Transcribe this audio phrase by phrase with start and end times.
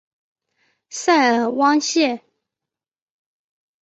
[0.89, 2.21] 塞尔旺谢。